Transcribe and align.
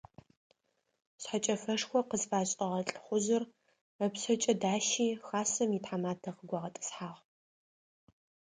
Шъхьэкӏэфэшхо 1.21 1.99
къызфашӏыгъэ 2.09 2.79
лӏыхъужъыр 2.87 3.43
ыпшъэкӏэ 4.05 4.53
дащи 4.61 5.07
хасэм 5.25 5.71
итхьэматэ 5.77 6.29
къыгуагъэтӏысхьагъ. 6.35 7.19